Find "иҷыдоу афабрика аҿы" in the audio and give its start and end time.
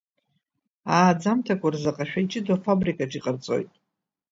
2.21-3.17